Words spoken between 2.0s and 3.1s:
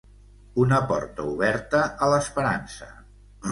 a l'esperança.